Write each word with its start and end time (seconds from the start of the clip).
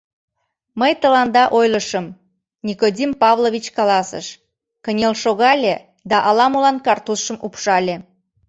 Мый 0.79 0.91
тыланда 1.01 1.43
ойлышым,— 1.57 2.05
Никодим 2.67 3.11
Павлович 3.21 3.65
каласыш, 3.77 4.27
кынел 4.83 5.13
шогале 5.23 5.75
да 6.09 6.17
ала-молан 6.29 6.77
картузшым 6.85 7.37
упшале. 7.45 7.95